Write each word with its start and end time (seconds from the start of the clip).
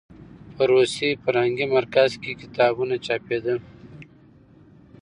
په 0.55 0.63
روسي 0.71 1.09
فرهنګي 1.23 1.65
مرکز 1.75 2.09
کې 2.21 2.39
کتابونه 2.41 2.95
چاپېدل. 3.05 3.57